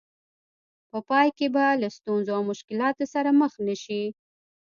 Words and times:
په 0.89 0.97
پای 1.09 1.27
کې 1.37 1.47
به 1.53 1.65
له 1.81 1.87
ستونزو 1.97 2.31
او 2.37 2.41
مشکلاتو 2.51 3.03
سره 3.13 3.29
مخ 3.39 3.53
نه 3.67 3.75
شئ. 3.83 4.03